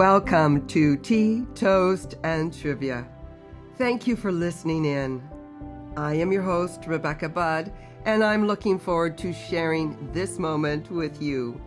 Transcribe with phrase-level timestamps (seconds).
[0.00, 3.06] Welcome to Tea, Toast, and Trivia.
[3.76, 5.22] Thank you for listening in.
[5.94, 7.70] I am your host, Rebecca Budd,
[8.06, 11.60] and I'm looking forward to sharing this moment with you.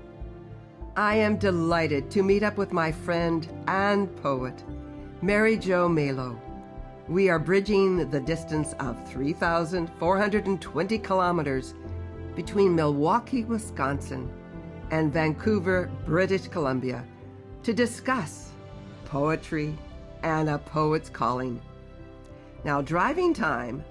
[0.97, 4.63] I am delighted to meet up with my friend and poet,
[5.21, 6.35] Mary Jo Malo.
[7.07, 11.75] We are bridging the distance of 3,420 kilometers
[12.35, 14.27] between Milwaukee, Wisconsin,
[14.89, 17.05] and Vancouver, British Columbia
[17.63, 18.49] to discuss
[19.05, 19.77] poetry
[20.21, 21.61] and a poet's calling.
[22.65, 23.83] Now, driving time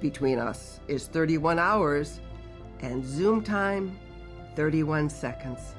[0.00, 2.20] between us is 31 hours,
[2.80, 3.98] and Zoom time
[4.54, 5.74] 31 seconds.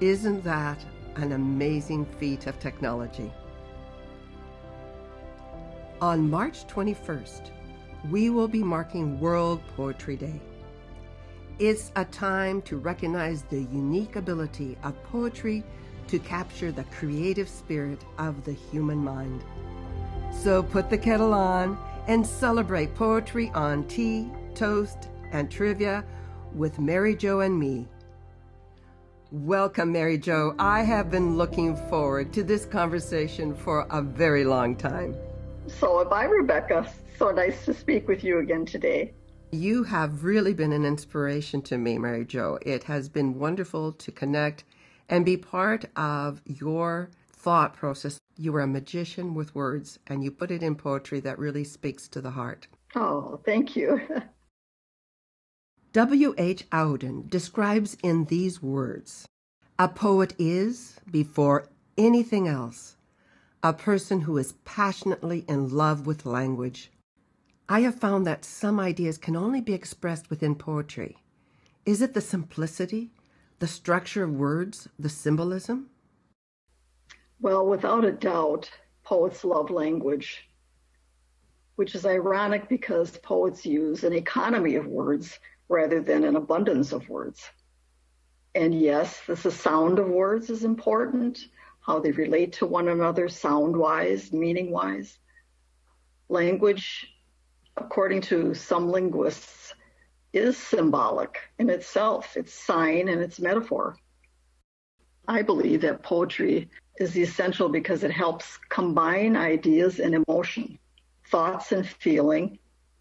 [0.00, 0.82] Isn't that
[1.16, 3.32] an amazing feat of technology?
[6.00, 7.50] On March 21st,
[8.10, 10.40] we will be marking World Poetry Day.
[11.58, 15.64] It's a time to recognize the unique ability of poetry
[16.08, 19.44] to capture the creative spirit of the human mind.
[20.32, 26.04] So put the kettle on and celebrate poetry on tea, toast, and trivia
[26.54, 27.88] with Mary Jo and me.
[29.30, 30.54] Welcome, Mary Jo.
[30.58, 35.16] I have been looking forward to this conversation for a very long time.
[35.66, 36.86] So have I, Rebecca.
[37.18, 39.12] So nice to speak with you again today.
[39.50, 42.58] You have really been an inspiration to me, Mary Jo.
[42.62, 44.64] It has been wonderful to connect
[45.08, 48.18] and be part of your thought process.
[48.36, 52.08] You are a magician with words, and you put it in poetry that really speaks
[52.08, 52.66] to the heart.
[52.94, 54.00] Oh, thank you.
[55.92, 56.68] W.H.
[56.70, 59.28] Auden describes in these words
[59.78, 62.96] A poet is, before anything else,
[63.62, 66.90] a person who is passionately in love with language.
[67.68, 71.18] I have found that some ideas can only be expressed within poetry.
[71.86, 73.12] Is it the simplicity,
[73.58, 75.90] the structure of words, the symbolism?
[77.40, 78.70] Well, without a doubt,
[79.02, 80.48] poets love language,
[81.76, 85.38] which is ironic because poets use an economy of words
[85.68, 87.42] rather than an abundance of words.
[88.54, 91.48] And yes, the sound of words is important,
[91.80, 95.18] how they relate to one another sound wise, meaning wise.
[96.28, 97.06] Language,
[97.76, 99.74] according to some linguists,
[100.34, 102.36] is symbolic in itself.
[102.36, 103.96] It's sign and it's metaphor.
[105.28, 106.68] I believe that poetry
[106.98, 110.78] is essential because it helps combine ideas and emotion,
[111.30, 112.58] thoughts and feeling,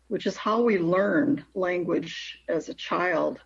[0.08, 3.40] which is how we learn language as a child.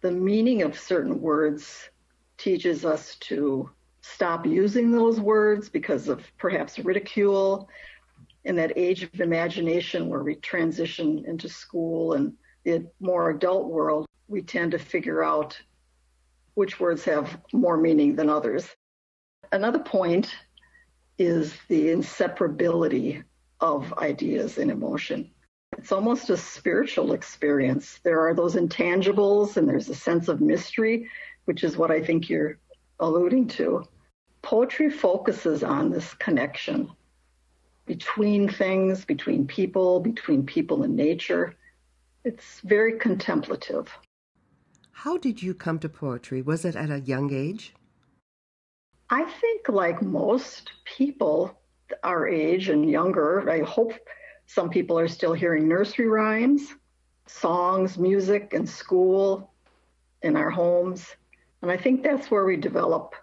[0.00, 1.90] The meaning of certain words
[2.38, 7.68] teaches us to stop using those words because of perhaps ridicule
[8.44, 12.32] in that age of imagination where we transition into school and
[12.68, 15.58] the more adult world, we tend to figure out
[16.54, 18.68] which words have more meaning than others.
[19.52, 20.34] Another point
[21.18, 23.22] is the inseparability
[23.60, 25.30] of ideas and emotion.
[25.78, 28.00] It's almost a spiritual experience.
[28.02, 31.08] There are those intangibles and there's a sense of mystery,
[31.46, 32.58] which is what I think you're
[33.00, 33.84] alluding to.
[34.42, 36.90] Poetry focuses on this connection
[37.86, 41.56] between things, between people, between people and nature.
[42.24, 43.88] It's very contemplative.
[44.92, 46.42] How did you come to poetry?
[46.42, 47.74] Was it at a young age?
[49.10, 51.58] I think, like most people
[52.02, 53.92] our age and younger, I hope
[54.46, 56.74] some people are still hearing nursery rhymes,
[57.26, 59.52] songs, music in school,
[60.22, 61.06] in our homes.
[61.62, 63.14] And I think that's where we develop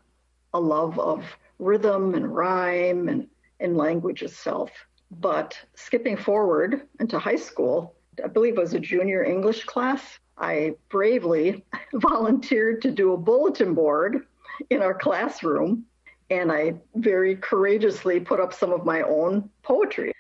[0.54, 1.26] a love of
[1.60, 3.28] rhythm and rhyme and,
[3.60, 4.72] and language itself.
[5.12, 10.20] But skipping forward into high school, I believe it was a junior English class.
[10.38, 14.26] I bravely volunteered to do a bulletin board
[14.70, 15.86] in our classroom,
[16.30, 20.14] and I very courageously put up some of my own poetry,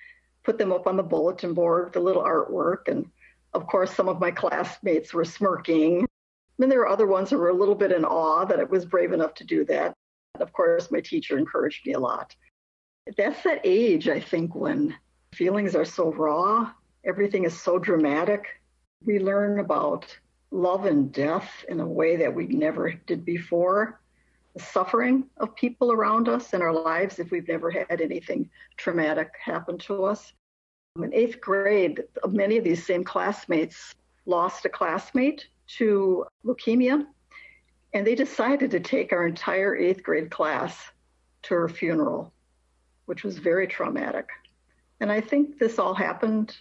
[0.43, 3.09] put them up on the bulletin board, the little artwork, and
[3.53, 6.05] of course, some of my classmates were smirking.
[6.59, 8.85] And there were other ones who were a little bit in awe that I was
[8.85, 9.93] brave enough to do that.
[10.33, 12.35] And of course, my teacher encouraged me a lot.
[13.17, 14.95] That's that age, I think, when
[15.33, 16.71] feelings are so raw
[17.05, 18.47] Everything is so dramatic.
[19.05, 20.17] We learn about
[20.49, 24.01] love and death in a way that we never did before.
[24.55, 29.33] The suffering of people around us in our lives if we've never had anything traumatic
[29.43, 30.33] happen to us.
[30.97, 33.93] In eighth grade, many of these same classmates
[34.25, 35.47] lost a classmate
[35.77, 37.05] to leukemia,
[37.93, 40.89] and they decided to take our entire eighth grade class
[41.43, 42.33] to her funeral,
[43.05, 44.29] which was very traumatic.
[45.01, 46.57] And I think this all happened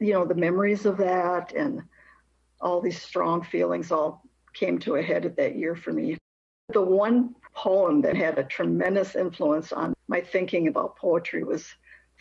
[0.00, 1.82] you know, the memories of that and
[2.60, 4.22] all these strong feelings all
[4.54, 6.16] came to a head at that year for me.
[6.72, 11.66] The one poem that had a tremendous influence on my thinking about poetry was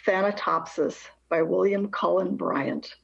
[0.05, 0.97] Thanatopsis
[1.29, 2.95] by William Cullen Bryant.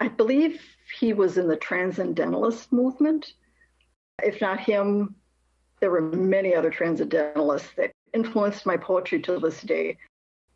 [0.00, 0.60] I believe
[0.98, 3.32] he was in the Transcendentalist movement.
[4.22, 5.16] If not him,
[5.80, 9.98] there were many other Transcendentalists that influenced my poetry to this day.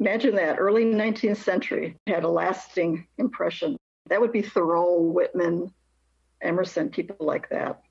[0.00, 3.76] Imagine that, early 19th century had a lasting impression.
[4.08, 5.70] That would be Thoreau, Whitman,
[6.40, 7.82] Emerson, people like that.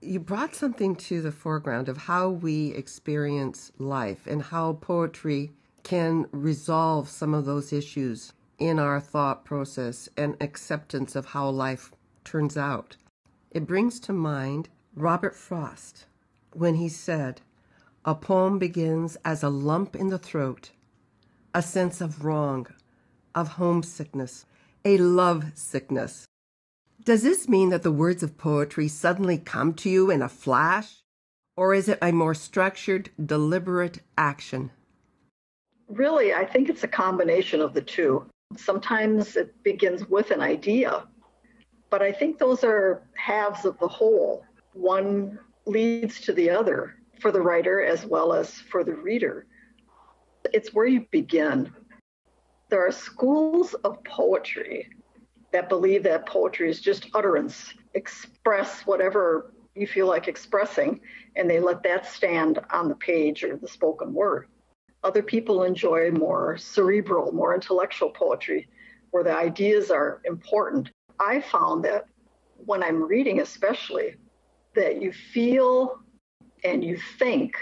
[0.00, 5.50] You brought something to the foreground of how we experience life and how poetry
[5.82, 11.90] can resolve some of those issues in our thought process and acceptance of how life
[12.22, 12.96] turns out.
[13.50, 16.06] It brings to mind Robert Frost
[16.52, 17.40] when he said,
[18.04, 20.70] A poem begins as a lump in the throat,
[21.54, 22.66] a sense of wrong,
[23.34, 24.46] of homesickness,
[24.84, 26.26] a love sickness.
[27.04, 31.02] Does this mean that the words of poetry suddenly come to you in a flash?
[31.56, 34.70] Or is it a more structured, deliberate action?
[35.88, 38.24] Really, I think it's a combination of the two.
[38.56, 41.06] Sometimes it begins with an idea,
[41.90, 44.44] but I think those are halves of the whole.
[44.72, 49.46] One leads to the other for the writer as well as for the reader.
[50.52, 51.72] It's where you begin.
[52.68, 54.88] There are schools of poetry
[55.52, 61.00] that believe that poetry is just utterance, express whatever you feel like expressing,
[61.36, 64.46] and they let that stand on the page or the spoken word.
[65.02, 68.68] Other people enjoy more cerebral, more intellectual poetry
[69.10, 70.90] where the ideas are important.
[71.18, 72.04] I found that
[72.64, 74.16] when I'm reading, especially,
[74.74, 76.00] that you feel
[76.62, 77.54] and you think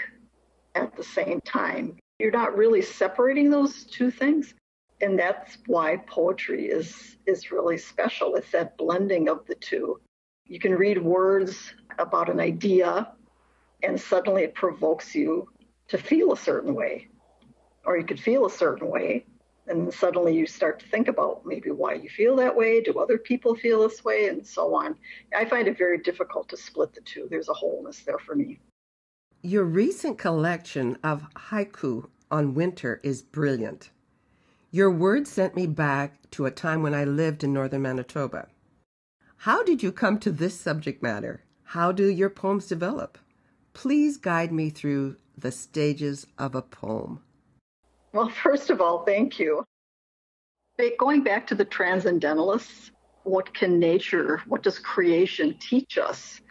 [0.75, 1.97] at the same time.
[2.19, 4.53] You're not really separating those two things.
[5.01, 8.35] And that's why poetry is, is really special.
[8.35, 10.01] It's that blending of the two.
[10.45, 13.13] You can read words about an idea,
[13.81, 15.47] and suddenly it provokes you
[15.87, 17.07] to feel a certain way
[17.85, 19.25] or you could feel a certain way
[19.67, 23.17] and suddenly you start to think about maybe why you feel that way do other
[23.17, 24.95] people feel this way and so on
[25.35, 28.59] i find it very difficult to split the two there's a wholeness there for me
[29.41, 33.89] your recent collection of haiku on winter is brilliant.
[34.71, 38.49] Your words sent me back to a time when i lived in northern manitoba.
[39.37, 41.43] How did you come to this subject matter?
[41.63, 43.17] How do your poems develop?
[43.73, 47.21] Please guide me through the stages of a poem.
[48.11, 49.63] Well, first of all, thank you.
[50.97, 52.91] Going back to the transcendentalists,
[53.23, 56.41] what can nature, what does creation teach us?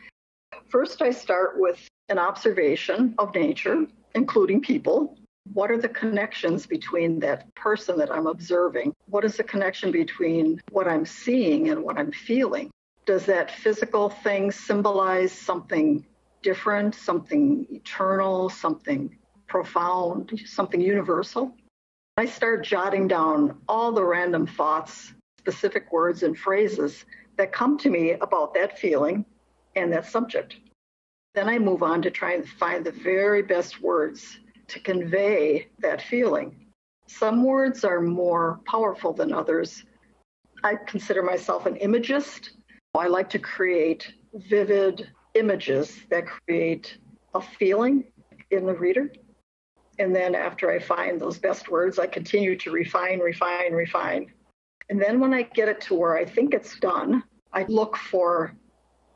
[0.70, 5.16] First, I start with an observation of nature, including people.
[5.52, 8.94] What are the connections between that person that I'm observing?
[9.06, 12.70] What is the connection between what I'm seeing and what I'm feeling?
[13.06, 16.04] Does that physical thing symbolize something
[16.42, 19.16] different, something eternal, something
[19.46, 21.54] profound, something universal.
[22.16, 27.04] I start jotting down all the random thoughts, specific words, and phrases
[27.36, 29.24] that come to me about that feeling
[29.76, 30.56] and that subject.
[31.34, 34.38] Then I move on to try and find the very best words
[34.68, 36.66] to convey that feeling.
[37.06, 39.84] Some words are more powerful than others.
[40.62, 42.50] I consider myself an imagist.
[42.94, 46.98] I like to create vivid images that create
[47.34, 48.04] a feeling
[48.50, 49.12] in the reader.
[49.98, 54.32] And then after I find those best words, I continue to refine, refine, refine.
[54.90, 58.54] And then when I get it to where I think it's done, I look for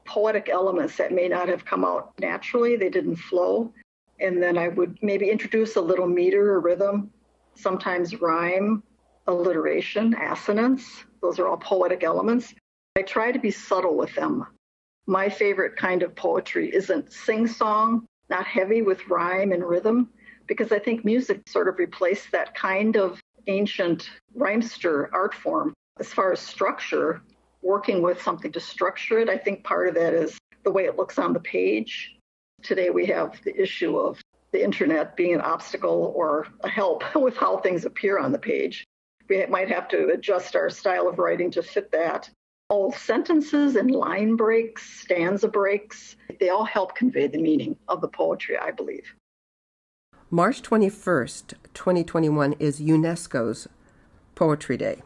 [0.04, 3.72] poetic elements that may not have come out naturally, they didn't flow.
[4.20, 7.10] And then I would maybe introduce a little meter or rhythm,
[7.54, 8.82] sometimes rhyme,
[9.26, 11.04] alliteration, assonance.
[11.20, 12.54] Those are all poetic elements.
[12.96, 14.46] I try to be subtle with them.
[15.06, 20.08] My favorite kind of poetry isn't sing song, not heavy with rhyme and rhythm
[20.46, 25.72] because I think music sort of replaced that kind of ancient rhymester art form.
[25.98, 27.22] As far as structure,
[27.62, 30.96] working with something to structure it, I think part of that is the way it
[30.96, 32.16] looks on the page.
[32.62, 34.20] Today we have the issue of
[34.52, 38.84] the internet being an obstacle or a help with how things appear on the page.
[39.28, 42.28] We might have to adjust our style of writing to fit that.
[42.68, 48.08] All sentences and line breaks, stanza breaks, they all help convey the meaning of the
[48.08, 49.14] poetry, I believe.
[50.30, 53.68] March 21st, 2021 is UNESCO's
[54.34, 55.02] Poetry Day.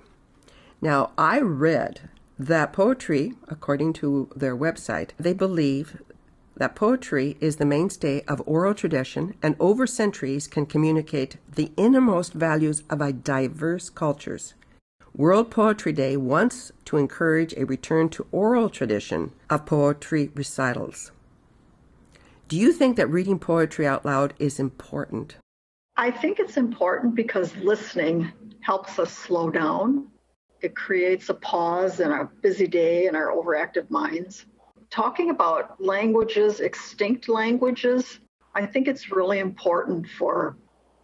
[0.80, 2.08] Now, I read
[2.38, 6.02] that poetry, according to their website, they believe
[6.56, 12.32] that poetry is the mainstay of oral tradition and over centuries can communicate the innermost
[12.32, 14.54] values of a diverse cultures.
[15.14, 21.10] World Poetry Day wants to encourage a return to oral tradition of poetry recitals.
[22.48, 25.36] Do you think that reading poetry out loud is important?
[25.96, 30.08] I think it's important because listening helps us slow down.
[30.62, 34.46] It creates a pause in our busy day and our overactive minds.
[34.90, 38.20] Talking about languages, extinct languages,
[38.54, 40.56] I think it's really important for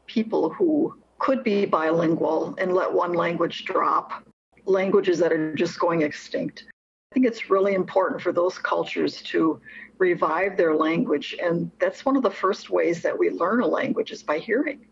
[0.06, 4.24] people who could be bilingual and let one language drop,
[4.64, 6.64] languages that are just going extinct.
[7.10, 9.60] I think it's really important for those cultures to
[9.98, 11.36] revive their language.
[11.42, 14.86] And that's one of the first ways that we learn a language is by hearing.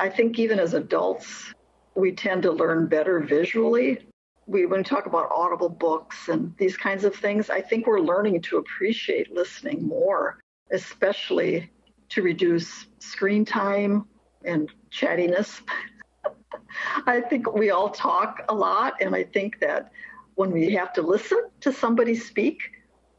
[0.00, 1.54] I think even as adults,
[1.94, 4.06] we tend to learn better visually.
[4.46, 8.00] We, when we talk about audible books and these kinds of things, I think we're
[8.00, 10.40] learning to appreciate listening more,
[10.72, 11.70] especially
[12.10, 14.06] to reduce screen time
[14.44, 15.62] and chattiness.
[17.06, 19.92] I think we all talk a lot, and I think that
[20.34, 22.58] when we have to listen to somebody speak,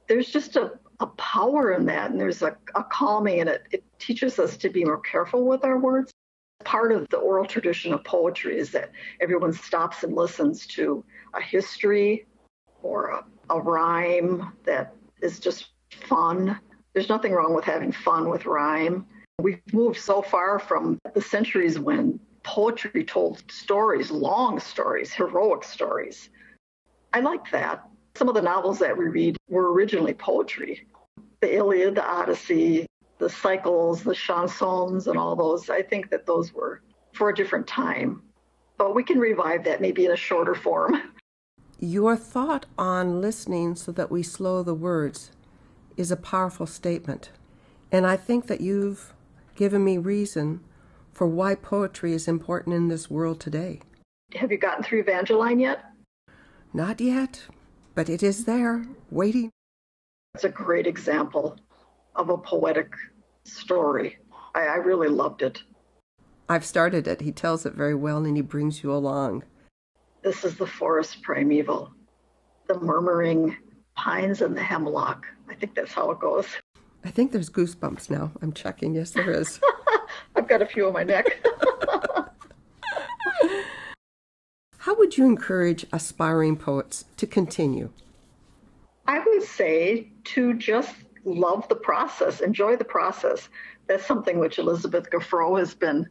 [0.07, 3.83] there's just a, a power in that, and there's a, a calming, and it, it
[3.99, 6.11] teaches us to be more careful with our words.
[6.63, 11.03] Part of the oral tradition of poetry is that everyone stops and listens to
[11.33, 12.25] a history
[12.81, 15.69] or a, a rhyme that is just
[16.07, 16.59] fun.
[16.93, 19.05] There's nothing wrong with having fun with rhyme.
[19.39, 26.29] We've moved so far from the centuries when poetry told stories, long stories, heroic stories.
[27.13, 27.83] I like that.
[28.15, 30.85] Some of the novels that we read were originally poetry.
[31.41, 32.85] The Iliad, the Odyssey,
[33.21, 35.69] the cycles, the chansons, and all those.
[35.69, 36.81] I think that those were
[37.13, 38.23] for a different time.
[38.77, 41.13] But we can revive that maybe in a shorter form.
[41.79, 45.31] Your thought on listening so that we slow the words
[45.97, 47.31] is a powerful statement.
[47.91, 49.13] And I think that you've
[49.55, 50.61] given me reason
[51.13, 53.81] for why poetry is important in this world today.
[54.33, 55.83] Have you gotten through Evangeline yet?
[56.73, 57.45] Not yet,
[57.93, 59.51] but it is there, waiting.
[60.35, 61.57] It's a great example
[62.15, 62.93] of a poetic
[63.43, 64.17] story.
[64.55, 65.61] I, I really loved it.
[66.49, 67.21] I've started it.
[67.21, 69.43] He tells it very well and he brings you along.
[70.21, 71.91] This is the forest primeval,
[72.67, 73.57] the murmuring
[73.95, 75.25] pines and the hemlock.
[75.49, 76.47] I think that's how it goes.
[77.03, 78.31] I think there's goosebumps now.
[78.41, 78.93] I'm checking.
[78.93, 79.59] Yes, there is.
[80.35, 81.25] I've got a few on my neck.
[84.77, 87.91] How would you encourage aspiring poets to continue?
[89.07, 93.49] I would say to just love the process, enjoy the process.
[93.87, 96.07] That's something which Elizabeth Gauffreau has been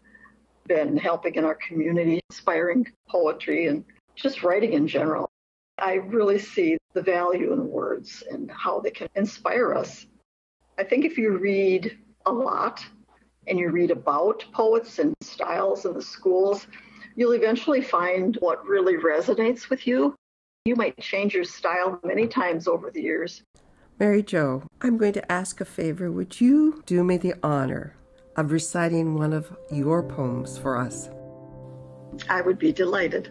[0.67, 5.29] been helping in our community, inspiring poetry and just writing in general.
[5.79, 10.07] I really see the value in words and how they can inspire us.
[10.79, 12.85] I think if you read a lot
[13.49, 16.67] and you read about poets and styles in the schools,
[17.17, 20.15] you'll eventually find what really resonates with you.
[20.65, 23.43] You might change your style many times over the years.
[24.01, 26.11] Mary Jo, I'm going to ask a favor.
[26.11, 27.95] Would you do me the honor
[28.35, 31.11] of reciting one of your poems for us?
[32.31, 33.31] I would be delighted.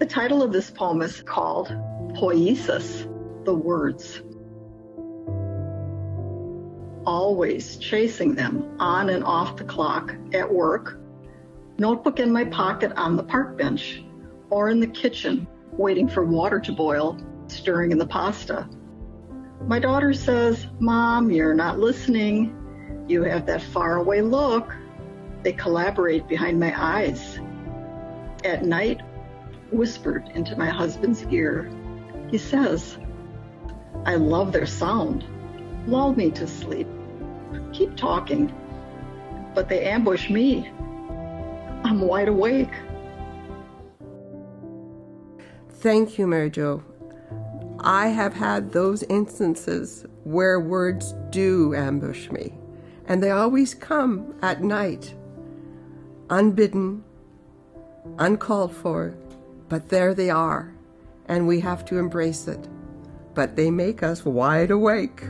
[0.00, 1.74] The title of this poem is called
[2.14, 3.06] Poesis,
[3.44, 4.20] the Words.
[7.06, 10.98] Always chasing them on and off the clock at work
[11.78, 14.04] notebook in my pocket on the park bench,
[14.50, 17.18] or in the kitchen, waiting for water to boil,
[17.52, 18.68] stirring in the pasta.
[19.66, 23.04] My daughter says, Mom, you're not listening.
[23.08, 24.74] You have that faraway look.
[25.42, 27.38] They collaborate behind my eyes.
[28.44, 29.00] At night,
[29.70, 31.70] whispered into my husband's ear,
[32.30, 32.98] he says,
[34.04, 35.24] I love their sound.
[35.86, 36.88] Lull me to sleep.
[37.72, 38.52] Keep talking.
[39.54, 40.70] But they ambush me
[41.84, 42.72] I'm wide awake.
[45.68, 46.82] Thank you, Mary Jo.
[47.84, 52.54] I have had those instances where words do ambush me,
[53.06, 55.12] and they always come at night,
[56.30, 57.02] unbidden,
[58.18, 59.14] uncalled for,
[59.68, 60.72] but there they are,
[61.26, 62.68] and we have to embrace it.
[63.34, 65.24] But they make us wide awake.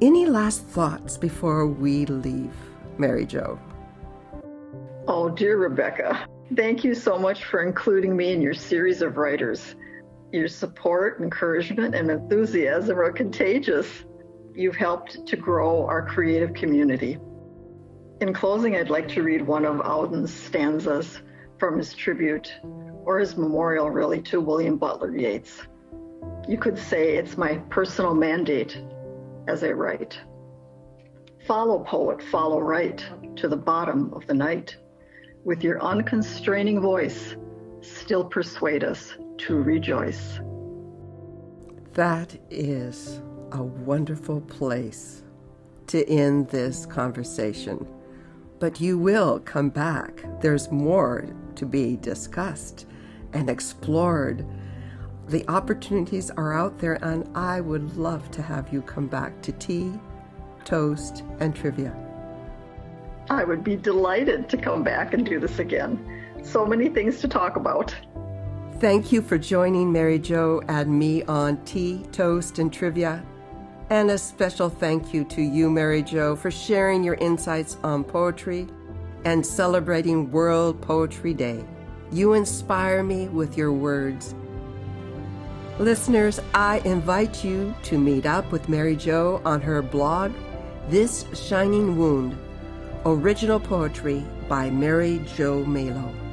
[0.00, 2.54] Any last thoughts before we leave,
[2.96, 3.58] Mary Jo?
[5.08, 9.74] Oh, dear Rebecca, thank you so much for including me in your series of writers.
[10.32, 14.04] Your support, encouragement, and enthusiasm are contagious.
[14.54, 17.18] You've helped to grow our creative community.
[18.20, 21.22] In closing, I'd like to read one of Auden's stanzas
[21.58, 22.52] from his tribute,
[23.04, 25.62] or his memorial, really, to William Butler Yeats.
[26.48, 28.82] You could say it's my personal mandate
[29.46, 30.20] as I write.
[31.46, 33.04] Follow, poet, follow right
[33.36, 34.76] to the bottom of the night
[35.44, 37.36] with your unconstraining voice,
[37.80, 40.40] still persuade us to rejoice.
[41.94, 43.20] That is
[43.52, 45.22] a wonderful place
[45.88, 47.86] to end this conversation.
[48.58, 50.24] But you will come back.
[50.40, 52.86] There's more to be discussed
[53.32, 54.46] and explored.
[55.28, 59.52] The opportunities are out there, and I would love to have you come back to
[59.52, 59.92] tea,
[60.64, 61.94] toast, and trivia.
[63.28, 65.98] I would be delighted to come back and do this again.
[66.42, 67.94] So many things to talk about.
[68.78, 73.24] Thank you for joining Mary Jo and me on Tea, Toast, and Trivia.
[73.88, 78.66] And a special thank you to you, Mary Jo, for sharing your insights on poetry
[79.24, 81.64] and celebrating World Poetry Day.
[82.12, 84.34] You inspire me with your words.
[85.78, 90.34] Listeners, I invite you to meet up with Mary Jo on her blog,
[90.90, 92.36] This Shining Wound
[93.06, 96.25] Original Poetry by Mary Jo Malo.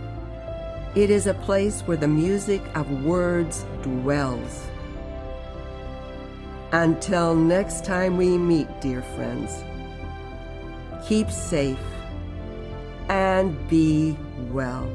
[0.96, 4.68] It is a place where the music of words dwells.
[6.72, 9.64] Until next time we meet, dear friends,
[11.08, 11.80] keep safe
[13.10, 14.16] and be
[14.52, 14.88] well.